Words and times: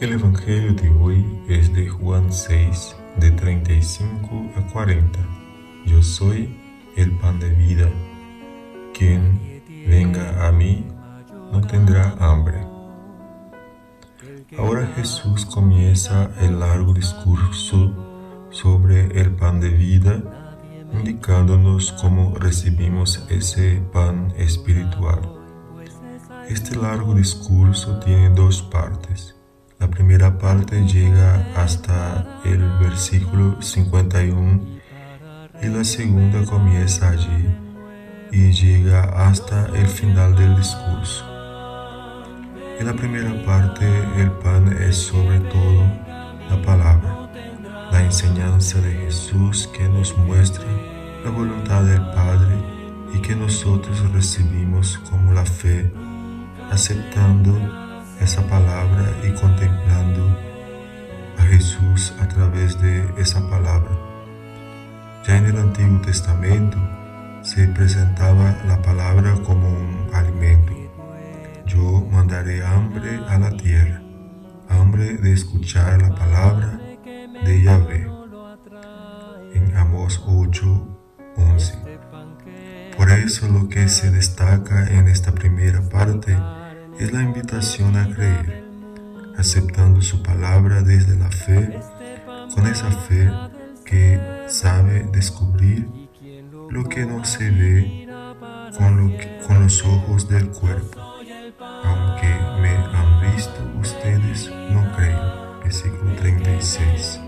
El 0.00 0.14
Evangelio 0.14 0.72
de 0.72 0.88
hoy 0.88 1.42
es 1.46 1.74
de 1.74 1.86
Juan 1.86 2.32
6, 2.32 2.96
de 3.18 3.32
35 3.32 4.50
a 4.56 4.62
40. 4.72 5.18
Yo 5.84 6.02
soy 6.02 6.58
el 6.96 7.18
pan 7.18 7.38
de 7.38 7.50
vida. 7.50 7.86
Quien 8.94 9.62
venga 9.86 10.48
a 10.48 10.52
mí 10.52 10.86
no 11.52 11.60
tendrá 11.60 12.16
hambre. 12.18 12.66
Ahora 14.56 14.86
Jesús 14.96 15.44
comienza 15.44 16.30
el 16.40 16.60
largo 16.60 16.94
discurso 16.94 17.92
sobre 18.48 19.20
el 19.20 19.32
pan 19.36 19.60
de 19.60 19.68
vida, 19.68 20.22
indicándonos 20.94 21.92
cómo 22.00 22.34
recibimos 22.38 23.22
ese 23.28 23.82
pan 23.92 24.32
espiritual. 24.38 25.20
Este 26.48 26.74
largo 26.74 27.12
discurso 27.12 28.00
tiene 28.00 28.30
dos 28.30 28.62
partes. 28.62 29.36
La 29.80 29.88
primera 29.88 30.36
parte 30.36 30.84
llega 30.86 31.42
hasta 31.56 32.42
el 32.44 32.58
versículo 32.80 33.62
51 33.62 34.60
y 35.62 35.66
la 35.68 35.82
segunda 35.84 36.44
comienza 36.44 37.08
allí 37.08 37.48
y 38.30 38.52
llega 38.52 39.04
hasta 39.26 39.68
el 39.74 39.86
final 39.86 40.36
del 40.36 40.54
discurso. 40.54 41.24
En 42.78 42.86
la 42.86 42.92
primera 42.92 43.42
parte 43.46 43.86
el 44.18 44.30
pan 44.32 44.70
es 44.82 44.96
sobre 44.96 45.40
todo 45.40 45.84
la 46.50 46.60
palabra, 46.60 47.30
la 47.90 48.04
enseñanza 48.04 48.82
de 48.82 48.92
Jesús 48.92 49.66
que 49.68 49.88
nos 49.88 50.14
muestra 50.18 50.66
la 51.24 51.30
voluntad 51.30 51.84
del 51.84 52.02
Padre 52.14 52.54
y 53.14 53.18
que 53.22 53.34
nosotros 53.34 53.98
recibimos 54.12 54.98
como 55.10 55.32
la 55.32 55.46
fe, 55.46 55.90
aceptando 56.70 57.89
esa 58.20 58.42
palabra 58.46 59.12
y 59.24 59.30
contemplando 59.32 60.36
a 61.38 61.42
Jesús 61.42 62.12
a 62.20 62.28
través 62.28 62.80
de 62.80 63.08
esa 63.16 63.40
palabra. 63.48 63.90
Ya 65.26 65.38
en 65.38 65.46
el 65.46 65.56
Antiguo 65.56 66.00
Testamento 66.02 66.76
se 67.42 67.66
presentaba 67.68 68.56
la 68.66 68.80
palabra 68.82 69.34
como 69.44 69.68
un 69.68 70.10
alimento. 70.12 70.72
Yo 71.66 72.06
mandaré 72.10 72.64
hambre 72.64 73.20
a 73.28 73.38
la 73.38 73.50
tierra, 73.56 74.02
hambre 74.68 75.16
de 75.16 75.32
escuchar 75.32 76.02
la 76.02 76.14
palabra 76.14 76.78
de 77.44 77.62
Yahvé. 77.62 78.06
En 79.54 79.76
Amós 79.76 80.22
8, 80.26 80.98
11. 81.36 81.78
Por 82.96 83.10
eso 83.10 83.48
lo 83.48 83.68
que 83.68 83.88
se 83.88 84.10
destaca 84.10 84.86
en 84.90 85.08
esta 85.08 85.32
primera 85.32 85.80
parte 85.80 86.36
es 87.00 87.12
la 87.14 87.22
invitación 87.22 87.96
a 87.96 88.14
creer, 88.14 88.62
aceptando 89.38 90.02
su 90.02 90.22
palabra 90.22 90.82
desde 90.82 91.16
la 91.16 91.30
fe, 91.30 91.80
con 92.54 92.66
esa 92.66 92.90
fe 92.90 93.30
que 93.86 94.20
sabe 94.48 95.08
descubrir 95.10 95.88
lo 96.68 96.84
que 96.84 97.06
no 97.06 97.24
se 97.24 97.50
ve 97.50 98.06
con, 98.76 99.62
los 99.62 99.82
ojos 99.82 100.28
del 100.28 100.50
cuerpo. 100.50 101.00
Aunque 101.84 102.28
me 102.60 102.68
han 102.68 103.34
visto 103.34 103.60
ustedes, 103.80 104.50
no 104.70 104.94
creen. 104.94 105.18
Versículo 105.62 106.14
36. 106.16 107.20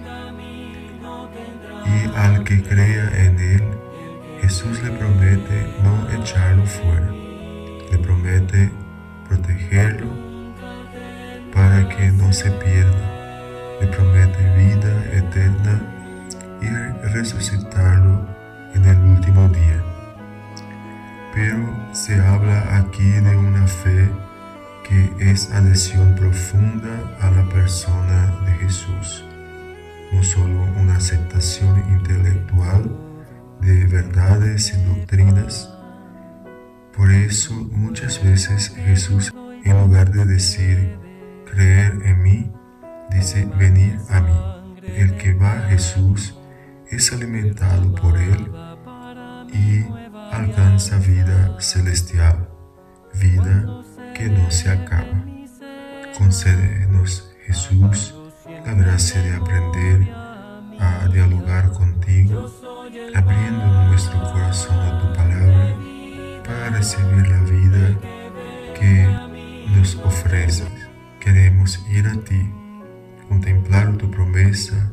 Y 1.87 2.17
al 2.19 2.45
que 2.45 2.63
crea 2.63 3.25
en 3.25 3.39
él, 3.39 3.63
Jesús 4.43 4.83
le 4.83 4.91
promete 4.91 5.67
no 5.83 6.23
echarlo 6.23 6.67
fuera. 6.67 7.11
Le 7.91 7.99
promete 7.99 8.82
protegerlo 9.33 10.11
para 11.55 11.89
que 11.89 12.11
no 12.11 12.33
se 12.33 12.51
pierda. 12.51 13.09
Le 13.81 13.87
promete 13.89 14.43
vida 14.57 14.93
eterna 15.13 15.81
y 16.61 16.69
resucitarlo 17.09 18.27
en 18.75 18.85
el 18.85 18.99
último 18.99 19.49
día. 19.49 19.83
Pero 21.35 21.59
se 21.93 22.15
habla 22.21 22.77
aquí 22.77 23.11
de 23.11 23.37
una 23.37 23.67
fe 23.67 24.11
que 24.87 25.31
es 25.31 25.51
adhesión 25.53 26.15
profunda 26.15 26.95
a 27.21 27.31
la 27.31 27.45
persona 27.49 28.35
de 28.45 28.53
Jesús, 28.65 29.25
no 30.13 30.23
solo 30.23 30.69
una 30.79 30.97
aceptación 30.97 31.83
intelectual 31.89 32.83
de 33.61 33.87
verdades 33.87 34.75
y 34.75 34.85
doctrinas, 34.85 35.72
por 36.97 37.11
eso 37.11 37.55
muchas 37.55 38.23
veces 38.23 38.75
Jesús, 38.75 39.33
en 39.65 39.81
lugar 39.81 40.11
de 40.13 40.25
decir 40.25 40.99
creer 41.51 41.93
en 42.05 42.23
mí, 42.23 42.53
dice 43.11 43.49
venir 43.59 43.99
a 44.11 44.21
mí. 44.21 44.53
El 44.83 45.17
que 45.17 45.33
va 45.33 45.53
a 45.53 45.69
Jesús 45.69 46.37
es 46.91 47.13
alimentado 47.13 47.95
por 47.95 48.17
Él 48.19 48.51
y 49.53 49.85
alcanza 50.33 50.99
vida 50.99 51.57
celestial, 51.61 52.49
vida 53.15 53.83
que 54.15 54.29
no 54.29 54.51
se 54.51 54.71
acaba. 54.71 55.25
Concédenos, 56.19 57.33
Jesús, 57.47 58.15
la 58.67 58.75
gracia 58.75 59.23
de 59.23 59.37
aprender 59.37 60.13
a 60.79 61.09
dialogar 61.13 61.73
contigo, 61.73 62.51
abriendo 63.15 63.85
nuestro 63.89 64.21
corazón 64.33 64.82
recibir 66.83 67.29
la 67.29 67.41
vida 67.45 67.85
que 68.75 69.07
nos 69.77 69.95
ofreces. 70.05 70.67
Queremos 71.21 71.81
ir 71.89 72.09
a 72.09 72.17
ti, 72.25 72.43
contemplar 73.29 73.93
tu 73.99 74.11
promesa 74.11 74.93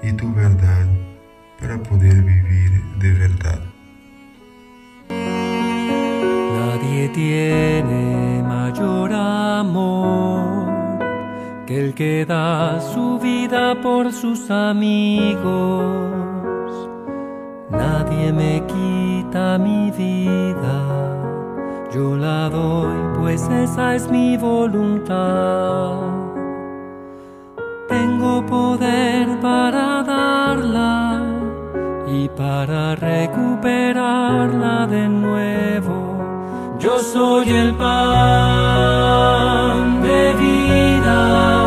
y 0.00 0.12
tu 0.12 0.32
verdad 0.32 0.86
para 1.60 1.82
poder 1.82 2.22
vivir 2.22 2.70
de 3.00 3.10
verdad. 3.14 3.60
Nadie 6.56 7.08
tiene 7.08 8.40
mayor 8.46 9.12
amor 9.12 10.68
que 11.66 11.80
el 11.84 11.94
que 11.94 12.24
da 12.26 12.80
su 12.80 13.18
vida 13.18 13.74
por 13.82 14.12
sus 14.12 14.52
amigos 14.52 16.14
Nadie 17.70 18.32
me 18.32 18.63
quita 18.74 19.58
mi 19.58 19.90
vida, 19.90 20.78
yo 21.92 22.16
la 22.16 22.48
doy, 22.50 22.96
pues 23.18 23.48
esa 23.48 23.94
es 23.94 24.10
mi 24.10 24.36
voluntad. 24.36 25.92
Tengo 27.88 28.44
poder 28.46 29.40
para 29.40 30.02
darla 30.02 31.22
y 32.06 32.28
para 32.28 32.94
recuperarla 32.96 34.86
de 34.86 35.08
nuevo. 35.08 36.14
Yo 36.78 36.98
soy 36.98 37.48
el 37.50 37.74
pan 37.74 37.94
de 40.02 40.34
vida, 40.34 41.63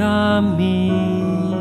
a 0.00 0.40
mí 0.40 1.54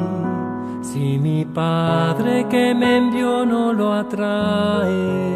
si 0.82 1.20
mi 1.20 1.46
Padre 1.46 2.48
que 2.50 2.74
me 2.74 2.98
envió 2.98 3.46
no 3.46 3.74
lo 3.74 3.94
atrae 3.94 5.34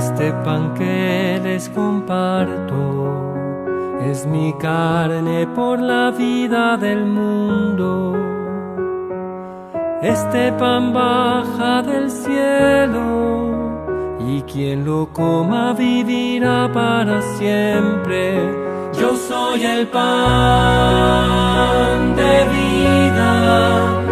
este 0.00 0.32
pan 0.44 0.74
que 0.74 1.40
les 1.42 1.68
comparto 1.70 3.10
es 4.02 4.26
mi 4.26 4.52
carne 4.54 5.46
por 5.48 5.80
la 5.80 6.10
vida 6.10 6.76
del 6.76 7.04
mundo. 7.04 8.16
Este 10.02 10.52
pan 10.52 10.92
baja 10.92 11.82
del 11.82 12.10
cielo 12.10 14.16
y 14.26 14.42
quien 14.42 14.84
lo 14.84 15.08
coma 15.12 15.74
vivirá 15.74 16.70
para 16.72 17.20
siempre. 17.36 18.38
Yo 18.98 19.14
soy 19.16 19.64
el 19.64 19.86
pan 19.88 20.89
vida, 23.50 24.09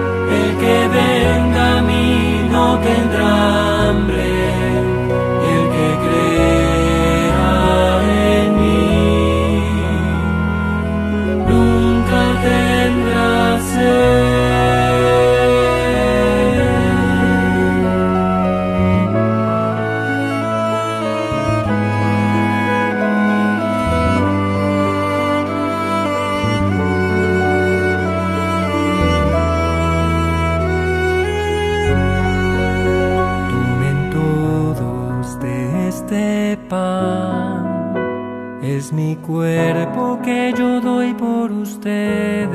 yo 40.56 40.80
doy 40.80 41.12
por 41.14 41.50
ustedes. 41.50 42.48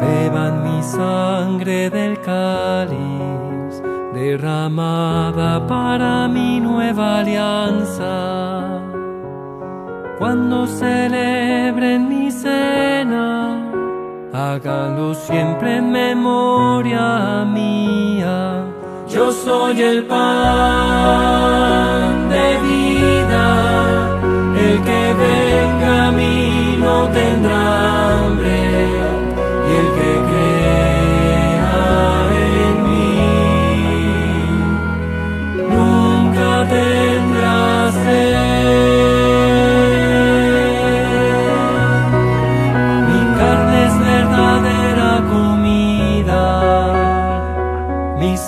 Beban 0.00 0.62
mi 0.64 0.82
sangre 0.82 1.88
del 1.88 2.20
cáliz, 2.20 3.82
derramada 4.12 5.66
para 5.66 6.28
mi 6.28 6.60
nueva 6.60 7.20
alianza. 7.20 8.82
Cuando 10.18 10.66
celebren 10.66 12.08
mi 12.08 12.30
cena, 12.30 13.56
háganlo 14.32 15.14
siempre 15.14 15.76
en 15.76 15.90
memoria 15.90 17.44
mía. 17.46 18.64
Yo 19.08 19.32
soy 19.32 19.80
el 19.80 20.04
pan 20.04 21.61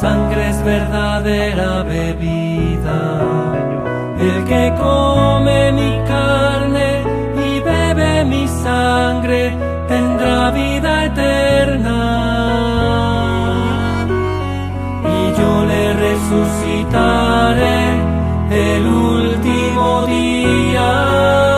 sangre 0.05 0.51
es 0.51 0.63
verdadera 0.65 1.83
bebida. 1.83 3.01
El 4.27 4.37
que 4.51 4.65
come 4.85 5.73
mi 5.81 5.93
carne 6.13 6.89
y 7.47 7.51
bebe 7.71 8.13
mi 8.33 8.47
sangre 8.65 9.41
tendrá 9.89 10.51
vida 10.51 10.93
eterna. 11.11 12.01
Y 15.17 15.21
yo 15.39 15.53
le 15.73 15.85
resucitaré 16.07 17.81
el 18.51 18.87
último 18.87 19.87
día. 20.17 21.54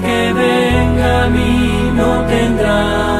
Que 0.00 0.32
venga 0.32 1.24
a 1.24 1.28
mí 1.30 1.92
no 1.94 2.24
tendrá 2.26 3.17